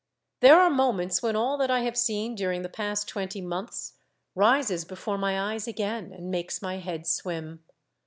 [0.39, 3.97] There are moments when all that I have seen during the past twenty months
[4.33, 7.63] rises before my eyes again, and makes my head swim.